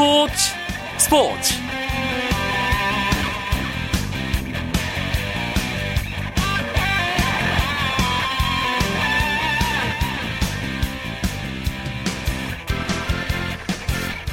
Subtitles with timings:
[0.00, 0.54] 스포츠
[0.96, 1.54] 스포츠.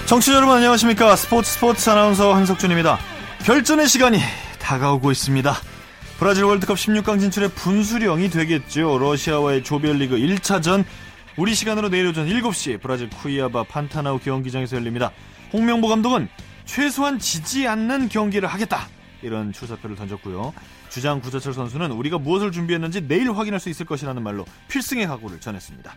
[0.05, 1.18] 청취자 여러분 안녕하십니까?
[1.18, 2.97] 스포츠 스포츠 아나운서 한석준입니다.
[3.43, 4.20] 결전의 시간이
[4.59, 5.54] 다가오고 있습니다.
[6.18, 10.86] 브라질 월드컵 16강 진출의 분수령이 되겠죠 러시아와의 조별리그 1차전
[11.36, 15.11] 우리 시간으로 내일 오전 7시 브라질 쿠이아바 판타나우 경기장에서 열립니다
[15.54, 16.29] 홍명보 감독은
[16.65, 18.87] 최소한 지지 않는 경기를 하겠다
[19.21, 20.54] 이런 출사표를 던졌고요
[20.89, 25.96] 주장 구자철 선수는 우리가 무엇을 준비했는지 내일 확인할 수 있을 것이라는 말로 필승의 각오를 전했습니다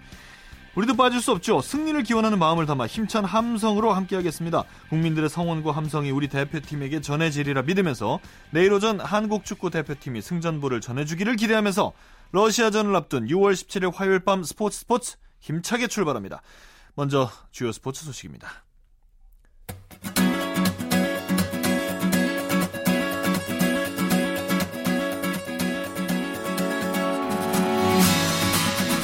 [0.76, 1.60] 우리도 빠질 수 없죠.
[1.60, 4.64] 승리를 기원하는 마음을 담아 힘찬 함성으로 함께하겠습니다.
[4.88, 8.20] 국민들의 성원과 함성이 우리 대표팀에게 전해지리라 믿으면서
[8.50, 11.92] 내일 오전 한국 축구 대표팀이 승전부를 전해주기를 기대하면서
[12.32, 16.40] 러시아전을 앞둔 6월 17일 화요일 밤 스포츠 스포츠 힘차게 출발합니다.
[16.94, 18.69] 먼저 주요 스포츠 소식입니다.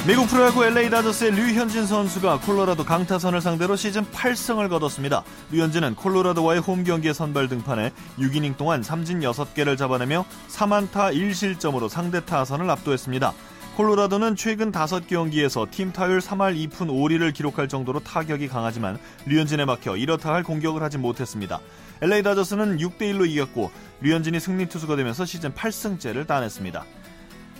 [0.06, 5.24] 미국 프로야구 LA 다저스의 류현진 선수가 콜로라도 강타선을 상대로 시즌 8승을 거뒀습니다.
[5.50, 12.70] 류현진은 콜로라도와의 홈 경기에 선발 등판해 6이닝 동안 삼진 6개를 잡아내며 3안타 1실점으로 상대 타선을
[12.70, 13.32] 압도했습니다.
[13.76, 20.32] 콜로라도는 최근 5경기에서 팀 타율 3할 2푼 5리를 기록할 정도로 타격이 강하지만 류현진에 막혀 이렇다
[20.32, 21.58] 할 공격을 하지 못했습니다.
[22.00, 26.84] LA 다저스는 6대 1로 이겼고 류현진이 승리 투수가 되면서 시즌 8승째를 따냈습니다.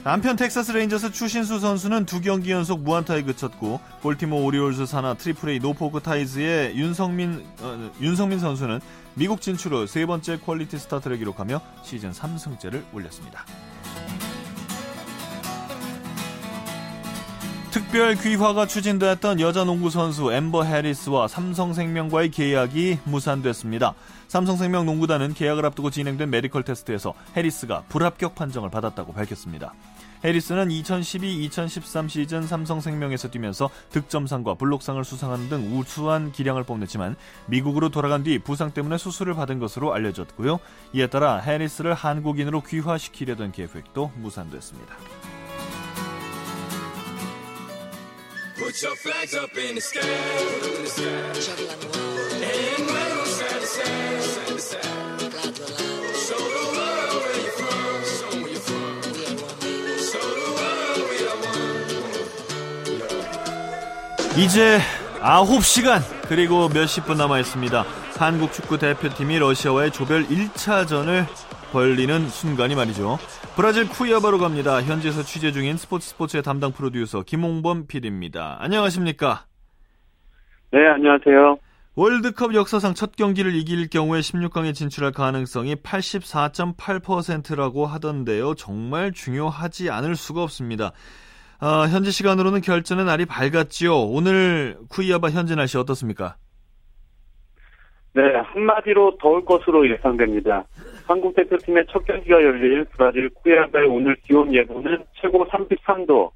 [0.07, 5.59] 한편 텍사스 레인저스 추신수 선수는 두 경기 연속 무안타에 그쳤고 볼티모 오리올스 산하 Triple A
[5.59, 8.79] 노포크 타이즈의 윤석민 어, 윤석민 선수는
[9.15, 13.45] 미국 진출 후 세 번째 퀄리티 스타트를 기록하며 시즌 3승째를 올렸습니다.
[17.73, 23.95] 특별 귀화가 추진되었던 여자 농구 선수 엠버 해리스와 삼성생명과의 계약이 무산됐습니다.
[24.29, 29.75] 삼성생명 농구단은 계약을 앞두고 진행된 메디컬 테스트에서 해리스가 불합격 판정을 받았다고 밝혔습니다.
[30.25, 37.17] 해리스는 2012-2013 시즌 삼성생명에서 뛰면서 득점상과 블록상을 수상하는 등 우수한 기량을 뽐냈지만
[37.47, 40.59] 미국으로 돌아간 뒤 부상 때문에 수술을 받은 것으로 알려졌고요.
[40.95, 44.97] 이에 따라 해리스를 한국인으로 귀화시키려던 계획도 무산됐습니다.
[48.57, 51.57] Put your flags up in the sky, in the sky.
[64.39, 64.79] 이제
[65.21, 67.85] 9시간 그리고 몇십 분 남아 있습니다.
[68.19, 71.25] 한국 축구 대표팀이 러시아와의 조별 1차전을
[71.73, 73.19] 벌리는 순간이 말이죠.
[73.57, 74.83] 브라질 쿠이아바로 갑니다.
[74.83, 78.59] 현지에서 취재 중인 스포츠 스포츠의 담당 프로듀서 김홍범 PD입니다.
[78.61, 79.47] 안녕하십니까?
[80.71, 81.59] 네, 안녕하세요.
[81.99, 88.55] 월드컵 역사상 첫 경기를 이길 경우에 16강에 진출할 가능성이 84.8%라고 하던데요.
[88.55, 90.93] 정말 중요하지 않을 수가 없습니다.
[91.59, 93.97] 어, 현지 시간으로는 결전의 날이 밝았지요.
[93.97, 96.37] 오늘 쿠이아바 현지 날씨 어떻습니까?
[98.13, 100.67] 네, 한마디로 더울 것으로 예상됩니다.
[101.07, 106.31] 한국 대표팀의 첫 경기가 열릴 브라질 쿠이아바의 오늘 기온 예보는 최고 33도.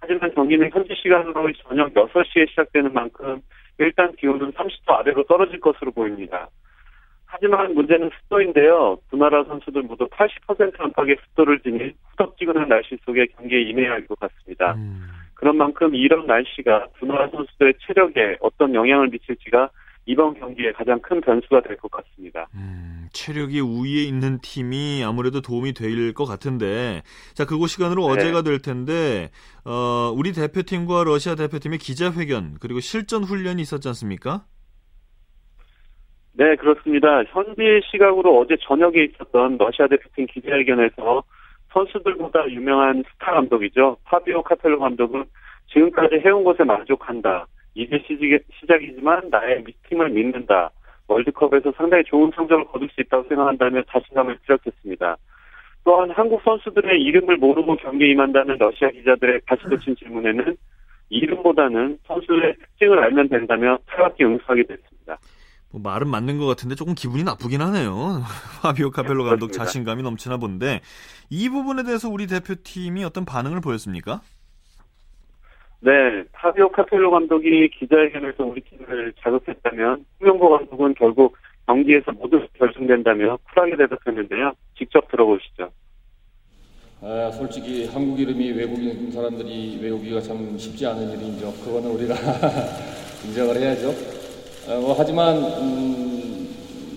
[0.00, 3.40] 하지만 경기는 현지 시간으로 저녁 6시에 시작되는 만큼
[3.78, 6.48] 일단 기온은 30도 아래로 떨어질 것으로 보입니다.
[7.26, 8.98] 하지만 문제는 습도인데요.
[9.10, 14.18] 두 나라 선수들 모두 80% 안팎의 습도를 지닌 후덥지근한 날씨 속에 경기에 임해야 할 것
[14.20, 14.74] 같습니다.
[14.74, 15.08] 음.
[15.34, 19.70] 그런 만큼 이런 날씨가 두 나라 선수들의 체력에 어떤 영향을 미칠지가
[20.06, 22.48] 이번 경기에 가장 큰 변수가 될 것 같습니다.
[22.54, 27.02] 음, 체력이 우위에 있는 팀이 아무래도 도움이 될 것 같은데,
[27.34, 28.12] 자, 그곳 시간으로 네.
[28.12, 29.30] 어제가 될 텐데,
[29.64, 34.44] 어, 우리 대표팀과 러시아 대표팀의 기자회견, 그리고 실전 훈련이 있었지 않습니까?
[36.34, 37.22] 네, 그렇습니다.
[37.24, 41.22] 현지 시각으로 어제 저녁에 있었던 러시아 대표팀 기자회견에서
[41.72, 43.98] 선수들보다 유명한 스타 감독이죠.
[44.04, 45.24] 파비오 카펠로 감독은
[45.72, 47.46] 지금까지 해온 것에 만족한다.
[47.74, 48.02] 이제
[48.60, 50.70] 시작이지만 나의 팀을 믿는다.
[51.08, 55.16] 월드컵에서 상당히 좋은 성적을 거둘 수 있다고 생각한다며 자신감을 피력했습니다.
[55.84, 60.56] 또한 한국 선수들의 이름을 모르고 경기에 임한다는 러시아 기자들의 가시도친 질문에는
[61.10, 65.18] 이름보다는 선수의 특징을 알면 된다며 차갑게 응수하게 됐습니다.
[65.72, 68.22] 뭐 말은 맞는 것 같은데 조금 기분이 나쁘긴 하네요.
[68.62, 69.64] 파비오 카펠로 감독 그렇습니다.
[69.64, 70.80] 자신감이 넘치나 본데
[71.30, 74.20] 이 부분에 대해서 우리 대표팀이 어떤 반응을 보였습니까?
[75.84, 81.36] 네, 파비오 카펠로 감독이 기자회견에서 우리 팀을 자극했다면 홍명보 감독은 결국
[81.66, 84.52] 경기에서 모두 결승된다며 쿨하게 대답했는데요.
[84.78, 85.70] 직접 들어보시죠.
[87.00, 91.52] 아, 솔직히 한국 이름이 외국인 사람들이 외우기가 참 쉽지 않은 일이죠.
[91.64, 92.14] 그거는 우리가
[93.26, 93.88] 인정을 해야죠.
[94.68, 96.54] 어, 뭐 하지만 음,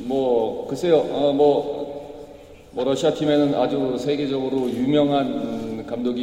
[0.08, 6.22] 뭐 글쎄요, 어, 뭐, 뭐 러시아 팀에는 아주 세계적으로 유명한 음, 감독이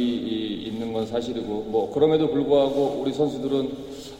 [0.93, 3.69] 있는 건 사실이고 뭐 그럼에도 불구하고 우리 선수들은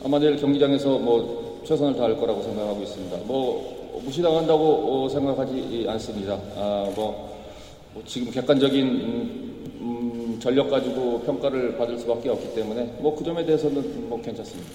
[0.03, 3.17] 아마 내일 경기장에서 뭐 최선을 다할 거라고 생각하고 있습니다.
[3.27, 6.33] 뭐 무시당한다고 생각하지 않습니다.
[6.57, 7.39] 아, 뭐,
[7.93, 13.45] 뭐 지금 객관적인 음, 음, 전력 가지고 평가를 받을 수밖에 없기 때문에 뭐 그 점에
[13.45, 14.71] 대해서는 뭐 괜찮습니다.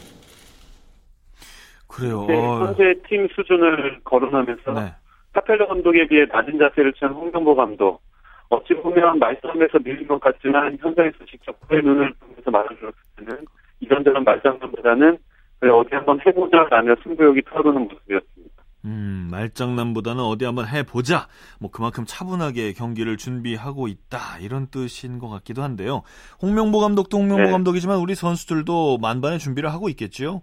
[1.89, 2.25] 그래요.
[2.29, 4.93] 네, 현재 팀 수준을 거론하면서 네.
[5.33, 8.01] 카펠러 감독에 비해 낮은 자세를 취한 홍명보 감독.
[8.50, 13.45] 어찌 보면 말싸움에서 밀린 것 같지만 현장에서 직접 그의 눈을 보면서 말해줬을 때는
[13.81, 15.19] 이런저런 말장난보다는
[15.61, 18.59] 그래 어디 한번 해보자라며 승부욕이 터오르는 모습이었습니다.
[18.85, 21.27] 음, 말장난보다는 어디 한번 해보자.
[21.61, 24.39] 뭐 그만큼 차분하게 경기를 준비하고 있다.
[24.41, 26.03] 이런 뜻인 것 같기도 한데요.
[26.41, 27.51] 홍명보 감독도 홍명보 네.
[27.51, 30.43] 감독이지만 우리 선수들도 만반의 준비를 하고 있겠지요?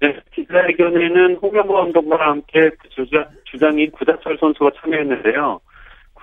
[0.00, 5.60] 네, 기자회견에는 홍명보 감독과 함께 그 주자, 주장인 구자철 선수가 참여했는데요.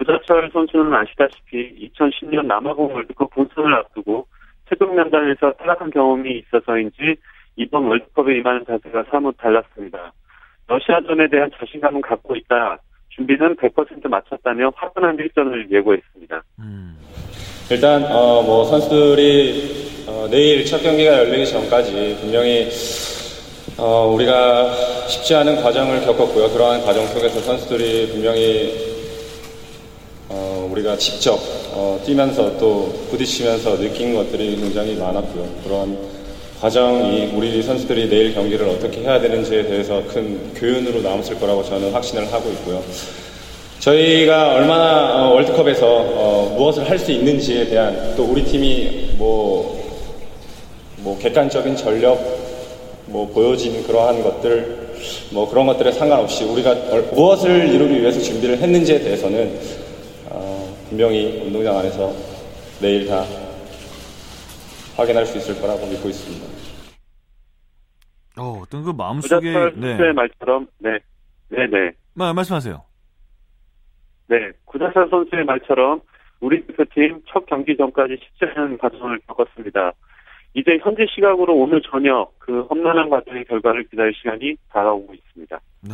[0.01, 4.25] 구자철 선수는 아시다시피 2010년 남아공 월드컵 본선을 앞두고
[4.68, 7.18] 최종 면단에서 탈락한 경험이 있어서인지
[7.56, 10.12] 이번 월드컵에 임하는 자세가 사뭇 달랐습니다.
[10.68, 12.80] 러시아전에 대한 자신감은 갖고 있다.
[13.09, 16.44] 준비는 100% 마쳤다며 화끈한 일전을 예고했습니다.
[16.59, 16.97] 음,
[17.69, 22.69] 일단 어, 뭐 선수들이 어, 내일 첫 경기가 열리기 전까지 분명히
[23.77, 24.71] 어, 우리가
[25.07, 26.50] 쉽지 않은 과정을 겪었고요.
[26.50, 28.91] 그러한 과정 속에서 선수들이 분명히 어,
[30.71, 31.38] 우리가 직접
[31.73, 35.45] 어, 뛰면서 또 부딪히면서 느낀 것들이 굉장히 많았고요.
[35.63, 35.97] 그런
[36.62, 42.31] 과정이 우리 선수들이 내일 경기를 어떻게 해야 되는지에 대해서 큰 교훈으로 남았을 거라고 저는 확신을
[42.31, 42.81] 하고 있고요.
[43.79, 49.81] 저희가 얼마나 어, 월드컵에서 어, 무엇을 할 수 있는지에 대한 또 우리 팀이 뭐,
[50.97, 52.19] 뭐 객관적인 전력
[53.07, 54.81] 뭐 보여진 그러한 것들
[55.31, 59.91] 뭐 그런 것들에 상관없이 우리가 얼- 무엇을 이루기 위해서 준비를 했는지에 대해서는 어,
[60.92, 62.12] 분명히 운동장 안에서
[62.82, 63.24] 내일 다
[64.98, 66.46] 확인할 수 있을 거라고 믿고 있습니다.
[68.38, 69.88] 어, 어떤 그 마음속에, 구자철 네.
[69.88, 71.00] 선수의 말처럼 네,
[71.48, 71.92] 네, 네.
[72.14, 72.84] 마, 말씀하세요.
[74.28, 76.02] 네, 구자철 선수의 말처럼
[76.42, 79.94] 우리 대표팀 첫 경기 전까지 쉽지 않은 과정을 겪었습니다.
[80.53, 85.59] 이제 현재 시각으로 오늘 저녁 그 험난한 과정의 결과를 기다릴 시간이 다가오고 있습니다.
[85.88, 85.94] 네.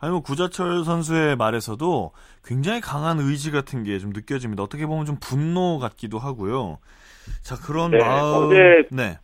[0.00, 2.10] 아니, 뭐, 구자철 선수의 말에서도
[2.44, 4.62] 굉장히 강한 의지 같은 게 좀 느껴집니다.
[4.62, 6.78] 어떻게 보면 좀 분노 같기도 하고요.
[7.42, 8.46] 자, 그런 네, 마음.
[8.48, 9.18] 어제- 네.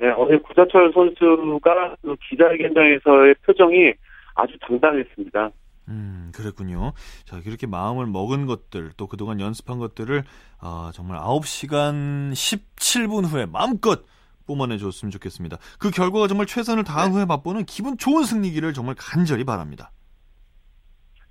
[0.00, 3.92] 네, 어제 구자철 선수가 그 기자회견장에서의 표정이
[4.34, 5.50] 아주 당당했습니다.
[5.88, 6.92] 음, 그랬군요.
[7.24, 10.24] 자, 이렇게 마음을 먹은 것들, 또 그동안 연습한 것들을,
[10.60, 14.04] 아, 정말 9시간 17분 후에 마음껏
[14.46, 15.58] 뿜어내줬으면 좋겠습니다.
[15.78, 19.92] 그 결과가 정말 최선을 다한 후에 맛보는 기분 좋은 승리기를 정말 간절히 바랍니다.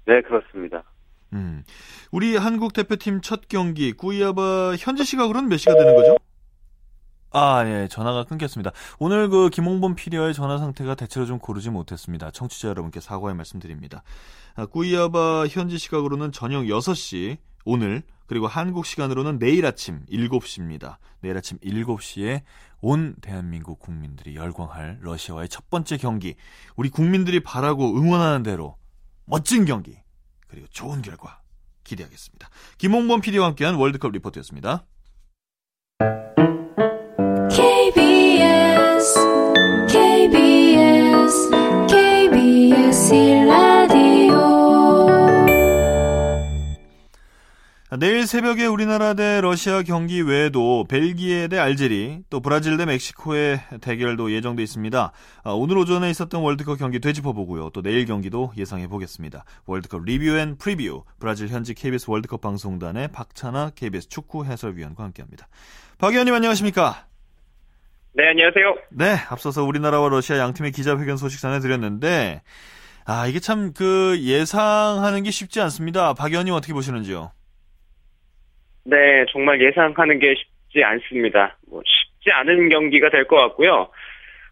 [0.06, 0.84] 네, 그렇습니다.
[1.34, 1.64] 음,
[2.12, 6.18] 우리 한국 대표팀 첫 경기, 꾸이아바 현지 시각으로는 몇 시가 되는 거죠?
[7.40, 8.72] 아, 예, 전화가 끊겼습니다.
[8.98, 12.32] 오늘 그 김홍범 PD와의 전화 상태가 대체로 좀 고르지 못했습니다.
[12.32, 14.02] 청취자 여러분께 사과의 말씀드립니다.
[14.56, 20.98] 아, 꾸이아바 현지 시각으로는 저녁 6시, 오늘, 그리고 한국 시간으로는 내일 아침 7시입니다.
[21.22, 22.42] 내일 아침 7시에
[22.82, 26.34] 온 대한민국 국민들이 열광할 러시아와의 첫 번째 경기,
[26.76, 28.78] 우리 국민들이 바라고 응원하는 대로
[29.26, 29.96] 멋진 경기,
[30.48, 31.42] 그리고 좋은 결과
[31.84, 32.50] 기대하겠습니다.
[32.80, 34.88] 김홍범 PD와 함께한 월드컵 리포트였습니다.
[48.00, 54.32] 내일 새벽에 우리나라 대 러시아 경기 외에도 벨기에 대 알제리, 또 브라질 대 멕시코의 대결도
[54.32, 55.12] 예정돼 있습니다.
[55.44, 57.70] 아, 오늘 오전에 있었던 월드컵 경기 되짚어보고요.
[57.72, 59.46] 또 내일 경기도 예상해 보겠습니다.
[59.66, 65.48] 월드컵 Review and Preview, 브라질 현지 KBS 월드컵 방송단의 박찬하 KBS 축구 해설위원과 함께합니다.
[65.98, 67.06] 박 위원님 안녕하십니까?
[68.14, 68.76] 네, 안녕하세요.
[68.92, 72.42] 네, 앞서서 우리나라와 러시아 양팀의 기자회견 소식 전해드렸는데,
[73.06, 76.14] 아, 이게 참 그 예상하는 게 쉽지 않습니다.
[76.14, 77.32] 박 위원님 어떻게 보시는지요?
[78.90, 81.58] 네, 정말 예상하는 게 쉽지 않습니다.
[81.70, 83.90] 뭐 쉽지 않은 경기가 될 것 같고요.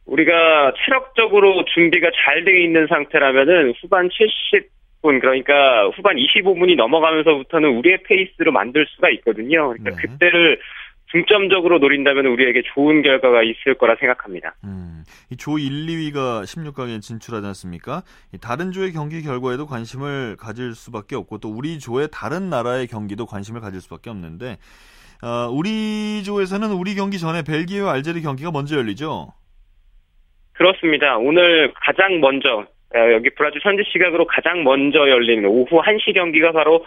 [0.05, 8.51] 우리가 체력적으로 준비가 잘 돼 있는 상태라면은 후반 70분 그러니까 후반 25분이 넘어가면서부터는 우리의 페이스로
[8.51, 9.69] 만들 수가 있거든요.
[9.69, 9.95] 그러니까 네.
[10.01, 10.59] 그때를
[11.11, 14.55] 중점적으로 노린다면 우리에게 좋은 결과가 있을 거라 생각합니다.
[14.63, 18.01] 음, 이조 1, 2위가 16강에 진출하지 않습니까?
[18.33, 23.25] 이 다른 조의 경기 결과에도 관심을 가질 수밖에 없고 또 우리 조의 다른 나라의 경기도
[23.25, 24.57] 관심을 가질 수밖에 없는데
[25.23, 29.33] 어, 우리 조에서는 우리 경기 전에 벨기에와 알제리 경기가 먼저 열리죠.
[30.53, 31.17] 그렇습니다.
[31.17, 36.85] 오늘 가장 먼저 어, 여기 브라질 현지 시각으로 가장 먼저 열리는 오후 1시 경기가 바로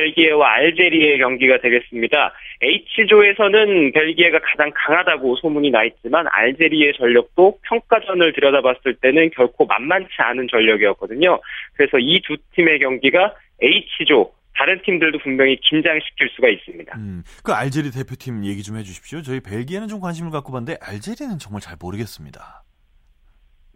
[0.00, 2.32] 벨기에와 알제리의 경기가 되겠습니다.
[2.62, 10.48] H조에서는 벨기에가 가장 강하다고 소문이 나 있지만 알제리의 전력도 평가전을 들여다봤을 때는 결코 만만치 않은
[10.50, 11.40] 전력이었거든요.
[11.74, 16.96] 그래서 이 두 팀의 경기가 H조 다른 팀들도 분명히 긴장시킬 수가 있습니다.
[16.98, 19.22] 음, 그 알제리 대표팀 얘기 좀 해주십시오.
[19.22, 22.62] 저희 벨기에는 좀 관심을 갖고 봤는데 알제리는 정말 잘 모르겠습니다.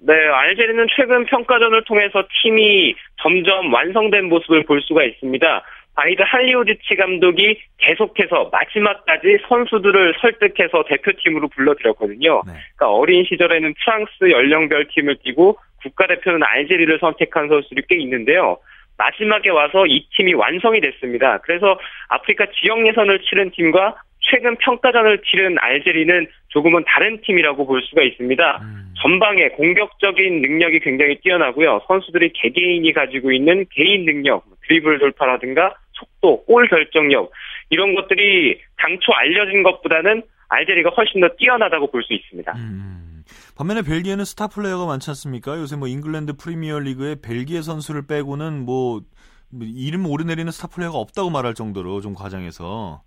[0.07, 5.63] 네, 알제리는 최근 평가전을 통해서 팀이 점점 완성된 모습을 볼 수가 있습니다.
[5.95, 12.43] 바히드 할릴호지치 감독이 계속해서 마지막까지 선수들을 설득해서 대표팀으로 불러들였거든요.
[12.47, 12.53] 네.
[12.77, 18.59] 그러니까 어린 시절에는 프랑스 연령별 팀을 뛰고 국가대표는 알제리를 선택한 선수들이 꽤 있는데요.
[18.97, 21.39] 마지막에 와서 이 팀이 완성이 됐습니다.
[21.39, 28.03] 그래서 아프리카 지역 예선을 치른 팀과 최근 평가전을 치른 알제리는 조금은 다른 팀이라고 볼 수가
[28.03, 28.61] 있습니다.
[28.63, 31.83] 음, 전방에 공격적인 능력이 굉장히 뛰어나고요.
[31.87, 37.31] 선수들이 개개인이 가지고 있는 개인 능력, 드리블 돌파라든가 속도, 골 결정력
[37.71, 42.53] 이런 것들이 당초 알려진 것보다는 알제리가 훨씬 더 뛰어나다고 볼 수 있습니다.
[42.57, 43.23] 음.
[43.57, 45.57] 반면에 벨기에는 스타 플레이어가 많지 않습니까?
[45.59, 49.01] 요새 뭐 잉글랜드 프리미어 리그에 벨기에 선수를 빼고는 뭐,
[49.51, 53.03] 뭐 이름 오르내리는 스타 플레이어가 없다고 말할 정도로 좀 과장해서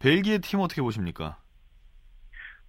[0.00, 1.36] 벨기에 팀 어떻게 보십니까?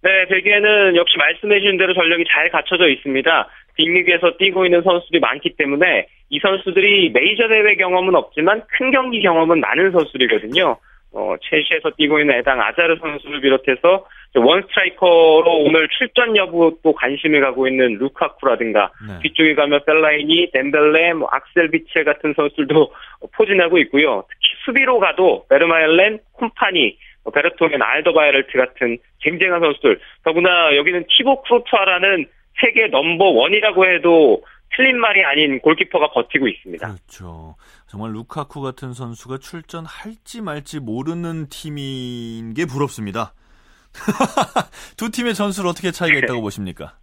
[0.02, 3.48] 네, 벨기에는 역시 말씀해주신 대로 전력이 잘 갖춰져 있습니다.
[3.76, 9.60] 빅리그에서 뛰고 있는 선수들이 많기 때문에 이 선수들이 메이저 대회 경험은 없지만 큰 경기 경험은
[9.60, 10.76] 많은 선수들이거든요.
[11.14, 17.68] 어, 첼시에서 뛰고 있는 에당 아자르 선수를 비롯해서 one 스트라이커로 오늘 출전 여부도 관심을 가고
[17.68, 19.18] 있는 루카쿠라든가 네.
[19.22, 22.92] 뒤쪽에 가면 펠라이니, 뎀벨레, 뭐 악셀 비첼 같은 선수들도
[23.36, 24.24] 포진하고 있고요.
[24.30, 30.00] 특히 수비로 가도 베르마엘렌, 콤파니, 뭐 베르토겐, 알더바이럴트 같은 쟁쟁한 선수들.
[30.24, 32.26] 더구나 여기는 티보 크루투아라는
[32.60, 34.42] 세계 넘버 원이라고 해도
[34.76, 36.86] 틀린 말이 아닌 골키퍼가 버티고 있습니다.
[36.86, 37.56] 그렇죠.
[37.86, 43.34] 정말 루카쿠 같은 선수가 출전할지 말지 모르는 팀인 게 부럽습니다.
[44.96, 46.96] 두 팀의 전술 어떻게 차이가 있다고 보십니까?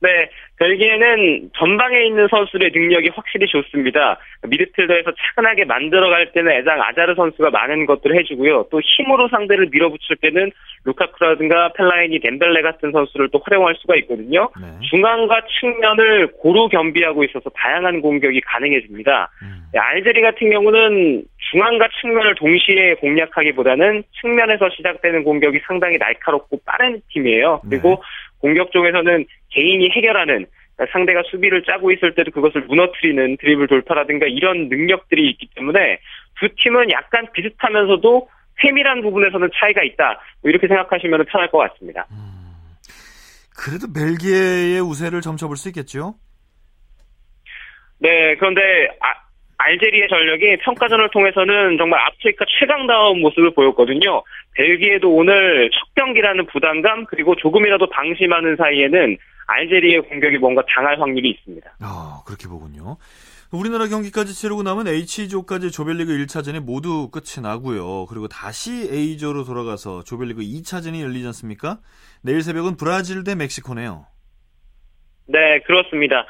[0.00, 4.18] 네, 벨기에는 전방에 있는 선수들의 능력이 확실히 좋습니다.
[4.46, 8.66] 미드필더에서 차근하게 만들어갈 때는 애장 아자르 선수가 많은 것들을 해주고요.
[8.70, 10.50] 또 힘으로 상대를 밀어붙일 때는
[10.84, 14.50] 루카쿠라든가 펠라인이 덴벨레 같은 선수를 또 활용할 수가 있거든요.
[14.60, 14.66] 네.
[14.90, 19.30] 중앙과 측면을 고루 겸비하고 있어서 다양한 공격이 가능해집니다.
[19.42, 19.64] 음.
[19.72, 27.60] 네, 알제리 같은 경우는 중앙과 측면을 동시에 공략하기보다는 측면에서 시작되는 공격이 상당히 날카롭고 빠른 팀이에요.
[27.68, 28.02] 그리고
[28.44, 30.44] 공격 쪽에서는 개인이 해결하는
[30.76, 35.98] 그러니까 상대가 수비를 짜고 있을 때도 그것을 무너뜨리는 드리블 돌파라든가 이런 능력들이 있기 때문에
[36.38, 38.28] 두 팀은 약간 비슷하면서도
[38.60, 40.20] 세밀한 부분에서는 차이가 있다.
[40.42, 42.06] 뭐 이렇게 생각하시면 편할 것 같습니다.
[43.56, 46.16] 그래도 벨기에의 우세를 점쳐볼 수 있겠죠?
[47.98, 48.60] 네, 그런데
[49.00, 49.23] 아,
[49.56, 54.22] 알제리의 전력이 평가전을 통해서는 정말 아프리카 최강다운 모습을 보였거든요.
[54.52, 61.76] 벨기에도 오늘 첫 경기라는 부담감 그리고 조금이라도 방심하는 사이에는 알제리의 공격이 뭔가 당할 확률이 있습니다.
[61.80, 62.96] 아, 그렇게 보군요.
[63.52, 68.06] 우리나라 경기까지 치르고 나면 H조까지 조별리그 1차전이 모두 끝이 나고요.
[68.06, 71.78] 그리고 다시 A조로 돌아가서 조별리그 2차전이 열리지 않습니까?
[72.22, 74.06] 내일 새벽은 브라질 대 멕시코네요.
[75.26, 76.26] 네, 그렇습니다.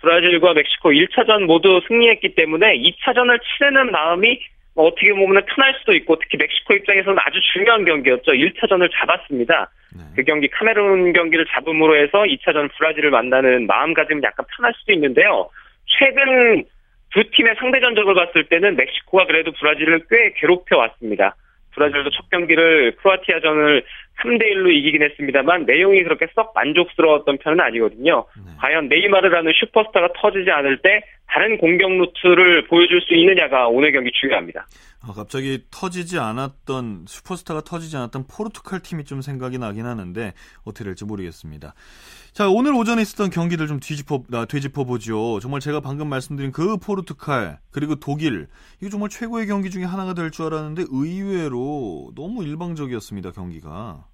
[0.00, 4.40] 브라질과 멕시코 1차전 모두 승리했기 때문에 2차전을 치르는 마음이
[4.74, 8.30] 뭐 어떻게 보면 편할 수도 있고 특히 멕시코 입장에서는 아주 중요한 경기였죠.
[8.30, 9.70] 1차전을 잡았습니다.
[9.96, 10.02] 네.
[10.14, 15.50] 그 경기 카메룬 경기를 잡음으로 해서 2차전 브라질을 만나는 마음가짐이 약간 편할 수도 있는데요.
[15.86, 16.64] 최근
[17.10, 21.34] 두 팀의 상대 전적을 봤을 때는 멕시코가 그래도 브라질을 꽤 괴롭혀 왔습니다.
[21.78, 23.84] 브라질도 첫 경기를 크로아티아전을
[24.20, 28.24] 3대 1로 이기긴 했습니다만 내용이 그렇게 썩 만족스러웠던 편은 아니거든요.
[28.36, 28.52] 네.
[28.58, 34.66] 과연 네이마르라는 슈퍼스타가 터지지 않을 때 다른 공격 루트를 보여줄 수 있느냐가 오늘 경기 중요합니다.
[35.00, 40.32] 아, 갑자기 터지지 않았던 슈퍼스타가 터지지 않았던 포르투갈 팀이 좀 생각이 나긴 하는데
[40.64, 41.74] 어떻게 될지 모르겠습니다.
[42.32, 45.38] 자 오늘 오전에 있었던 경기들 좀 뒤집어 아, 되짚어 보죠.
[45.40, 48.48] 정말 제가 방금 말씀드린 그 포르투갈 그리고 독일
[48.80, 54.04] 이거 정말 최고의 경기 중에 하나가 될 줄 알았는데 의외로 너무 일방적이었습니다 경기가.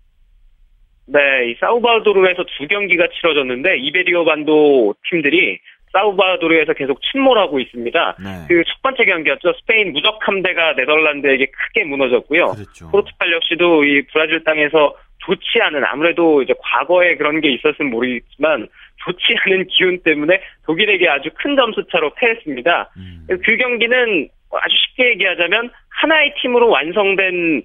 [1.07, 1.19] 네,
[1.51, 5.59] 이 사우바도르에서 두 경기가 치러졌는데 이베리오 반도 팀들이
[5.95, 8.17] 사우바도르에서 계속 침몰하고 있습니다.
[8.19, 8.31] 네.
[8.49, 9.53] 그첫 번째 경기였죠.
[9.61, 12.49] 스페인 무적 함대가 네덜란드에게 크게 무너졌고요.
[12.49, 12.91] 그랬죠.
[12.91, 18.69] 포르투갈 역시도 이 브라질 땅에서 좋지 않은 아무래도 이제 과거에 그런 게 있었으면 모르겠지만
[19.05, 22.91] 좋지 않은 기운 때문에 독일에게 아주 큰 점수 차로 패했습니다.
[22.97, 23.27] 음.
[23.29, 27.63] 그 경기는 아주 쉽게 얘기하자면 하나의 팀으로 완성된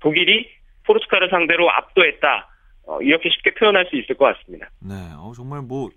[0.00, 0.48] 독일이
[0.84, 2.48] 포르투갈을 상대로 압도했다.
[2.86, 4.68] 어, 이렇게 쉽게 표현할 수 있을 것 같습니다.
[4.80, 5.90] 네, 어, 정말 뭐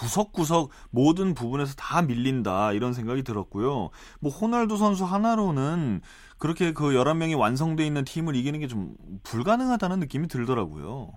[0.00, 3.90] 구석구석 모든 부분에서 다 밀린다 이런 생각이 들었고요.
[4.20, 6.00] 뭐 호날두 선수 하나로는
[6.38, 11.12] 그렇게 그 11명이 완성돼 있는 팀을 이기는 게 좀 불가능하다는 느낌이 들더라고요.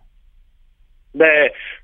[1.12, 1.26] 네,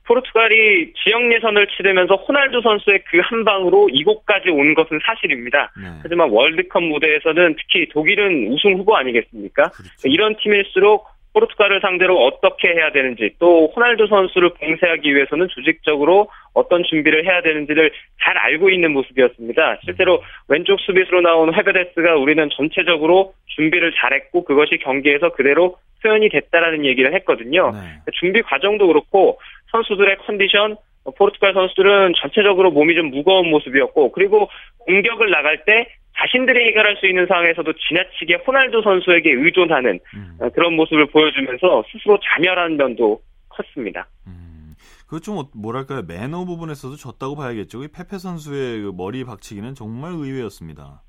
[0.06, 5.72] 포르투갈이 지역 예선을 치르면서 호날두 선수의 그 한 방으로 이곳까지 온 것은 사실입니다.
[5.82, 5.90] 네.
[6.04, 9.70] 하지만 월드컵 무대에서는 특히 독일은 우승 후보 아니겠습니까?
[9.70, 9.92] 그렇죠.
[10.08, 17.26] 이런 팀일수록 포르투갈을 상대로 어떻게 해야 되는지 또 호날두 선수를 봉쇄하기 위해서는 조직적으로 어떤 준비를
[17.26, 17.92] 해야 되는지를
[18.24, 19.80] 잘 알고 있는 모습이었습니다.
[19.84, 27.14] 실제로 왼쪽 수비수로 나온 헤베데스가 우리는 전체적으로 준비를 잘했고 그것이 경기에서 그대로 표현이 됐다라는 얘기를
[27.16, 27.72] 했거든요.
[27.72, 28.12] 네.
[28.14, 29.40] 준비 과정도 그렇고
[29.72, 34.50] 선수들의 컨디션 어, 포르투갈 선수들은 전체적으로 몸이 좀 무거운 모습이었고 그리고
[34.80, 35.88] 공격을 나갈 때
[36.18, 42.18] 자신들이 해결할 수 있는 상황에서도 지나치게 호날두 선수에게 의존하는 음, 어, 그런 모습을 보여주면서 스스로
[42.24, 44.08] 자멸한 면도 컸습니다.
[44.28, 44.74] 음.
[45.10, 47.84] 그 좀 뭐랄까요 매너 부분에서도 졌다고 봐야겠죠.
[47.84, 51.02] 이 페페 선수의 그 머리 박치기는 정말 의외였습니다.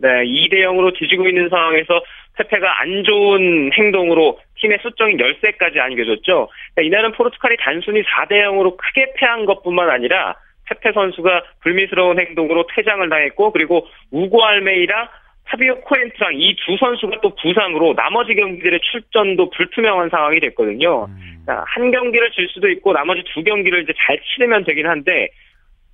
[0.00, 2.00] 네, 2대 0으로 뒤지고 있는 상황에서
[2.38, 6.48] 페페가 안 좋은 행동으로 팀의 수적인 열세까지 안겨줬죠.
[6.74, 10.36] 그러니까 이날은 포르투갈이 단순히 4대 0으로 크게 패한 것뿐만 아니라
[10.68, 15.08] 페페 선수가 불미스러운 행동으로 퇴장을 당했고 그리고 우고 알메이다
[15.44, 21.06] 파비오 코엔트랑 이 두 선수가 또 부상으로 나머지 경기들의 출전도 불투명한 상황이 됐거든요.
[21.06, 25.28] 음, 자, 한 경기를 질 수도 있고 나머지 두 경기를 이제 잘 치르면 되긴 한데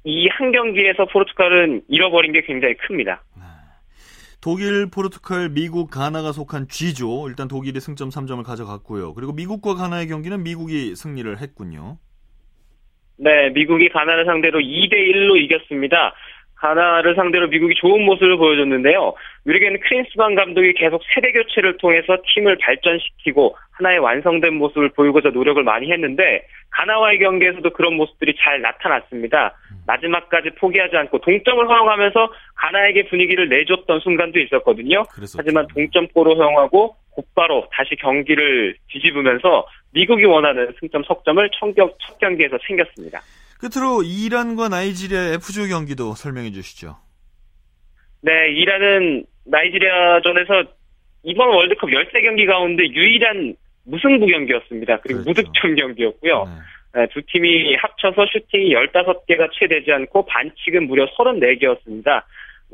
[0.06, 3.22] 이 한 경기에서 포르투갈은 잃어버린 게 굉장히 큽니다.
[4.42, 7.28] 독일, 포르투갈, 미국, 가나가 속한 G조.
[7.30, 9.14] 일단 독일이 승점 3점을 가져갔고요.
[9.14, 11.96] 그리고 미국과 가나의 경기는 미국이 승리를 했군요.
[13.16, 16.14] 네, 미국이 가나를 상대로 2대 1로 이겼습니다.
[16.56, 19.14] 가나를 상대로 미국이 좋은 모습을 보여줬는데요.
[19.46, 25.92] 유리겐 크린스만 감독이 계속 세대 교체를 통해서 팀을 발전시키고 하나의 완성된 모습을 보이고자 노력을 많이
[25.92, 29.54] 했는데 가나와의 경기에서도 그런 모습들이 잘 나타났습니다.
[29.86, 35.02] 마지막까지 포기하지 않고 동점을 허용하면서 가나에게 분위기를 내줬던 순간도 있었거든요.
[35.36, 43.20] 하지만 동점골을 허용하고 곧바로 다시 경기를 뒤집으면서 미국이 원하는 승점 석점을 청격, 첫 경기에서 챙겼습니다.
[43.60, 46.96] 끝으로 이란과 나이지리아 F조 경기도 설명해 주시죠.
[48.20, 50.64] 네, 이란은 나이지리아전에서
[51.22, 53.54] 이번 월드컵 13경기 가운데 유일한
[53.86, 55.00] 무승부 경기였습니다.
[55.00, 55.42] 그리고 그렇죠.
[55.42, 56.44] 무득점 경기였고요.
[56.44, 57.00] 네.
[57.00, 62.22] 네, 두 팀이 합쳐서 슈팅이 15개가 채 되지 않고 반칙은 무려 34개였습니다.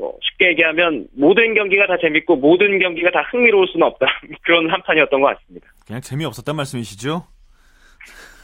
[0.00, 4.06] 뭐 쉽게 얘기하면 모든 경기가 다 재밌고 모든 경기가 다 흥미로울 수는 없다.
[4.42, 5.68] 그런 한 판이었던 것 같습니다.
[5.86, 7.26] 그냥 재미없었단 말씀이시죠?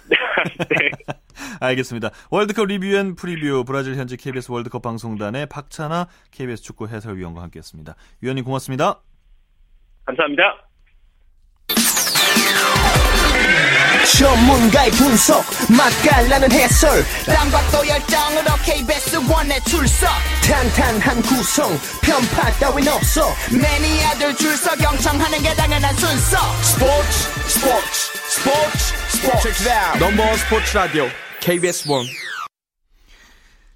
[0.09, 0.17] 네.
[1.61, 2.11] 알겠습니다.
[2.31, 7.95] 월드컵 review and preview 브라질 현지 KBS 월드컵 방송단의 박찬하 KBS 축구 해설위원과 함께했습니다.
[8.21, 9.01] 위원님 고맙습니다.
[10.05, 10.66] 감사합니다.
[14.15, 17.05] 전문가의 분석 맛깔나는 해설
[17.73, 20.09] 또 열정으로 KBS 원에 출석
[20.43, 21.71] 탄탄한 구성
[22.03, 27.09] 편파 따윈 없어 매니아들 줄서 경청하는 게 당연한 순서 스포츠
[27.49, 27.89] 스포츠
[28.29, 29.49] 스포츠 스포츠
[29.99, 31.09] 넘버원 스포츠 라디오
[31.41, 32.07] KBS 원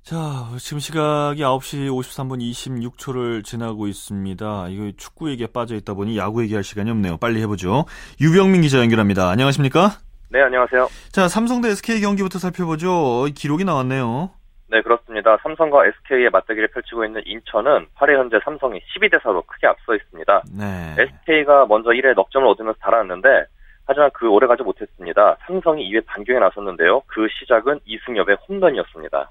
[0.05, 4.69] 자, 지금 시각이 9시 53분 26초를 지나고 있습니다.
[4.71, 7.19] 이거 축구 얘기에 빠져 있다 보니 야구 얘기할 시간이 없네요.
[7.19, 7.85] 빨리 해보죠.
[8.21, 9.31] 유병민 기자 연결합니다.
[9.31, 10.01] 안녕하십니까?
[10.33, 10.87] 네, 안녕하세요.
[11.11, 13.27] 자, 삼성 대 SK 경기부터 살펴보죠.
[13.35, 14.31] 기록이 나왔네요.
[14.69, 15.37] 네, 그렇습니다.
[15.43, 20.43] 삼성과 SK의 맞대기를 펼치고 있는 인천은 8회 현재 삼성이 12대 4로 크게 앞서 있습니다.
[20.57, 20.95] 네.
[20.99, 23.47] SK가 먼저 1회 넉점을 얻으면서 달았는데
[23.87, 25.37] 하지만 그 오래 가지 못했습니다.
[25.49, 27.03] 삼성이 2회 반격에 나섰는데요.
[27.09, 29.31] 그 시작은 이승엽의 홈런이었습니다.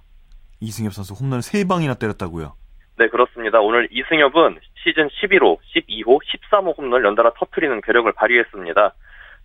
[0.60, 2.56] 이승엽 선수 홈런 3방이나 때렸다고요.
[2.98, 3.62] 네, 그렇습니다.
[3.62, 6.20] 오늘 이승엽은 시즌 11호, 12호,
[6.52, 8.94] 13호 홈런을 연달아 터트리는 괴력을 발휘했습니다.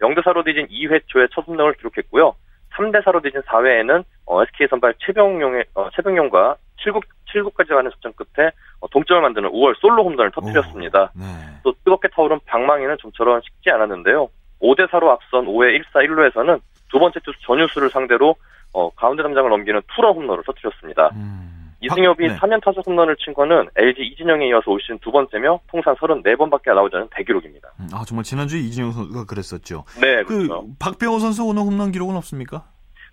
[0.00, 2.34] 0대 4로 뒤진 2회 초에 첫 홈런을 기록했고요.
[2.76, 7.02] 3대 4로 뒤진 4회에는 SK 선발 최병용의, 어, 최병용과 7구,
[7.32, 11.12] 7구까지 가는 접전 끝에 어, 동점을 만드는 5월 솔로 홈런을 터뜨렸습니다.
[11.14, 11.24] 네.
[11.62, 14.28] 또 뜨겁게 타오른 방망이는 좀처럼 식지 않았는데요.
[14.60, 18.36] 5대 4로 앞선 5회 1사 1루에서는 두 번째 투수 전유수를 상대로
[18.72, 21.10] 어, 가운데 담장을 넘기는 투런 홈런을 터뜨렸습니다.
[21.14, 21.53] 음.
[21.84, 22.36] 이승엽이 네.
[22.36, 26.96] 3년 타석 홈런을 친 거는 LG 이진영에 이어서 올 시즌 두 번째며 통산 34번밖에 나오지
[26.96, 27.68] 않은 대기록입니다.
[27.80, 29.84] 음, 아, 정말 지난주에 이진영 선수가 그랬었죠.
[30.00, 30.66] 네, 그, 그렇죠.
[30.78, 32.64] 박병호 선수 오늘 홈런 기록은 없습니까?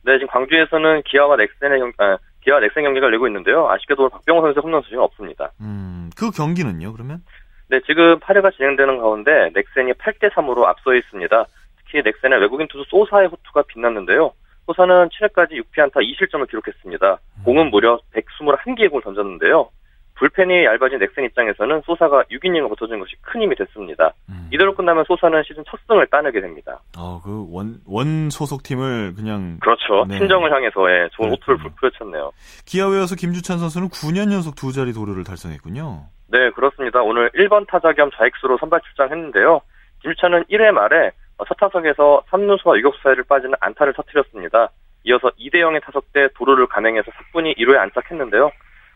[0.03, 3.69] 네, 지금 광주에서는 기아와 넥센의 경, 아, 기아와 넥센 경기가 열리고 있는데요.
[3.69, 5.51] 아쉽게도 박병호 선수의 홈런 수준이 없습니다.
[5.61, 7.21] 음, 그 경기는요, 그러면?
[7.69, 11.45] 네, 지금 8회가 진행되는 가운데 넥센이 8대 3으로 앞서 있습니다.
[11.77, 14.33] 특히 넥센의 외국인 투수 소사의 호투가 빛났는데요.
[14.71, 17.19] 소사는 7회까지 6피안타 2실점을 기록했습니다.
[17.45, 19.69] 공은 무려 121개의 공을 던졌는데요.
[20.15, 24.13] 불펜이 얇아진 넥센 입장에서는 소사가 6이닝을 버텨준 것이 큰 힘이 됐습니다.
[24.29, 24.47] 음.
[24.53, 26.79] 이대로 끝나면 소사는 시즌 첫 승을 따내게 됩니다.
[26.95, 30.05] 어, 그 원, 원 소속팀을 그냥 그렇죠.
[30.07, 30.19] 네.
[30.19, 31.57] 팀정을 향해서 예, 좋은 그렇군요.
[31.57, 32.31] 호투를 펼쳤네요.
[32.67, 36.03] 기아에 와서 김주찬 선수는 9년 연속 두 자리 도루를 달성했군요.
[36.27, 37.01] 네, 그렇습니다.
[37.01, 39.61] 오늘 1번 타자 겸 좌익수로 선발 출장했는데요.
[40.03, 41.11] 김주찬은 1회 말에 어,
[41.47, 44.69] 첫 타석에서 3루수와 유격수 사이를 빠지는 안타를 터뜨렸습니다.
[45.05, 48.51] 이어서 2대 0의 타석 때 도루를 감행해서 4분이 1루에 안착했는데요.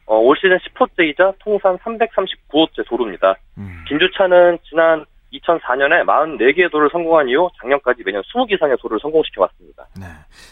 [0.07, 3.35] 어, 올 시즌 10호째이자 통산 339호째 도루입니다.
[3.57, 3.83] 음.
[3.87, 9.87] 김주찬은 지난 2004년에 44개의 도루를 성공한 이후 작년까지 매년 20개 이상의 도루를 성공시켜 왔습니다.
[9.99, 10.05] 네.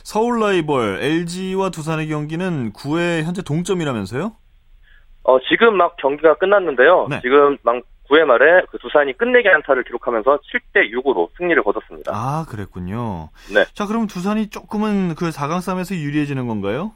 [0.03, 4.32] 서울 라이벌 LG와 두산의 경기는 9회 현재 동점이라면서요?
[5.25, 7.08] 어, 지금 막 경기가 끝났는데요.
[7.10, 7.21] 네.
[7.21, 7.82] 지금 막
[8.13, 12.12] 9회 말에 그 두산이 끝내기 안타를 기록하면서 7대 6으로 승리를 거뒀습니다.
[12.13, 13.30] 아, 그랬군요.
[13.54, 13.65] 네.
[13.73, 16.91] 자, 그럼 두산이 조금은 그 4강 싸움에서 유리해지는 건가요?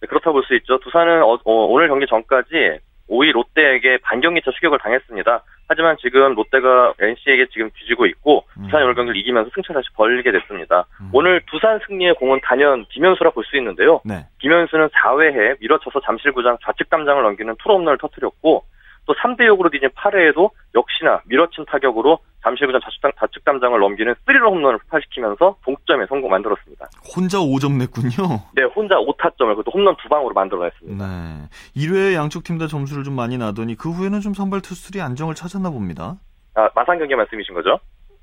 [0.00, 0.78] 네, 그렇다 볼 수 있죠.
[0.80, 5.42] 두산은 어, 어, 오늘 경기 전까지 5위 롯데에게 반경기차 추격을 당했습니다.
[5.68, 8.64] 하지만 지금 롯데가 NC에게 지금 뒤지고 있고 음.
[8.64, 10.86] 두산이 오늘 경기를 이기면서 승차를 다시 벌리게 됐습니다.
[11.00, 11.10] 음.
[11.12, 14.00] 오늘 두산 승리의 공은 단연 김현수라 볼 수 있는데요.
[14.04, 14.26] 네.
[14.40, 18.64] 김현수는 4회에 밀어쳐서 잠실구장 좌측 담장을 넘기는 투홈런을 터뜨렸고
[19.10, 24.40] 또 3대 6으로 뒤진 8회에도 역시나 밀어친 타격으로 잠실구장 좌측, 담- 좌측 담장을 넘기는 3루
[24.50, 26.86] 홈런을 폭발시키면서 동점에 성공 만들었습니다.
[27.16, 28.40] 혼자 5점 냈군요.
[28.54, 31.04] 네, 혼자 5타점을 그것도 홈런 두 방으로 만들어냈습니다.
[31.06, 31.48] 네.
[31.76, 35.70] 1회에 양쪽 팀 다 점수를 좀 많이 나더니 그 후에는 좀 선발 투수들이 안정을 찾았나
[35.70, 36.16] 봅니다.
[36.54, 37.80] 아, 마산 경기 말씀이신 거죠?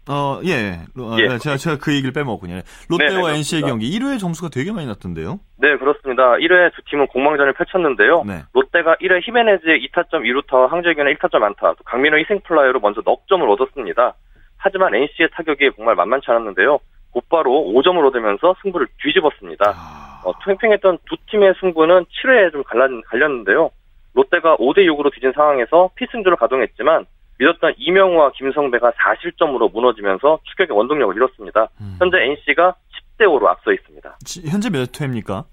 [0.10, 0.80] 어, 예.
[0.98, 1.28] 어, 예.
[1.28, 2.62] 네, 제가, 제가 그 얘기를 빼먹었군요.
[2.88, 3.62] 롯데와 네, 네, NC의.
[3.64, 5.40] 경기 1회 점수가 되게 많이 났던데요.
[5.58, 5.97] 네, 그렇습니다.
[6.38, 8.24] 1회 두 팀은 공방전을 펼쳤는데요.
[8.26, 8.42] 네.
[8.54, 14.14] 롯데가 1회 히메네즈의 2타점 2루타와 황재균의 1타점 안타, 또 강민호 희생플라이로 먼저 넉 점을 얻었습니다.
[14.58, 16.80] 하지만 NC의 타격이 정말 만만치 않았는데요.
[17.12, 19.74] 곧바로 5점을 얻으면서 승부를 뒤집었습니다.
[19.76, 23.70] 아, 어, 팽팽했던 두 팀의 승부는 7회에 좀 갈라, 갈렸는데요.
[24.14, 27.06] 롯데가 5대6으로 뒤진 상황에서 피승주를 가동했지만
[27.40, 31.68] 믿었던 이명우와 김성배가 4실점으로 무너지면서 추격의 원동력을 잃었습니다.
[31.82, 31.96] 음.
[32.00, 32.74] 현재 NC가
[33.20, 34.18] 10대5로 앞서 있습니다.
[34.26, 35.44] 지- 현재 몇 회입니까?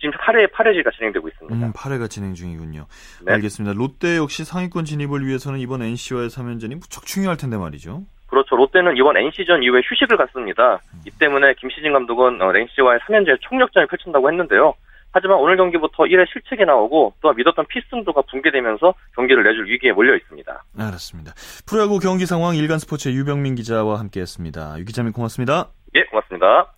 [0.00, 1.66] 지금 8회, 8회지가 진행되고 있습니다.
[1.66, 2.86] 음, 8회가 진행 중이군요.
[3.24, 3.32] 네.
[3.34, 3.74] 알겠습니다.
[3.74, 8.04] 롯데 역시 상위권 진입을 위해서는 이번 NC와의 3연전이 무척 중요할 텐데 말이죠.
[8.26, 8.56] 그렇죠.
[8.56, 10.80] 롯데는 이번 NC전 이후에 휴식을 갔습니다.
[11.04, 14.74] 이 때문에 김시진 감독은 어, NC와의 3연전에 총력전을 펼친다고 했는데요.
[15.12, 20.64] 하지만 오늘 경기부터 1회 실책이 나오고 또한 믿었던 피승도가 붕괴되면서 경기를 내줄 위기에 몰려 있습니다.
[20.78, 21.32] 알았습니다.
[21.68, 24.78] 프로야구 경기 상황 일간 스포츠의 유병민 기자와 함께했습니다.
[24.78, 25.68] 유 기자님 고맙습니다.
[25.96, 26.72] 예, 고맙습니다.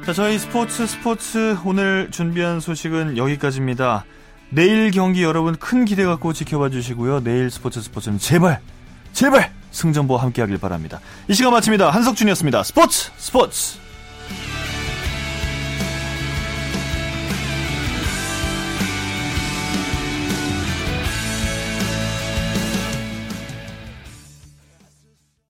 [0.00, 4.04] 자, 저희 스포츠 스포츠 오늘 준비한 소식은 여기까지입니다.
[4.48, 7.20] 내일 경기 여러분 큰 기대 갖고 지켜봐 주시고요.
[7.22, 8.60] 내일 스포츠 스포츠는 제발
[9.12, 10.98] 제발 승전보와 함께 하길 바랍니다.
[11.28, 11.90] 이 시간 마칩니다.
[11.90, 12.62] 한석준이었습니다.
[12.64, 13.78] 스포츠 스포츠.